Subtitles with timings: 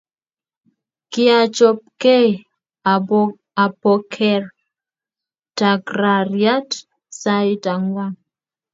[1.11, 2.29] Kiachopkei
[3.65, 4.43] apoker
[5.57, 6.69] takrariat
[7.21, 8.13] sait angwan